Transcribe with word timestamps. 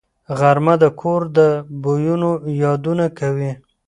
غرمه 0.39 0.75
د 0.83 0.85
کور 1.01 1.21
د 1.37 1.39
بویونو 1.81 2.31
یادونه 2.63 3.05
کوي 3.19 3.51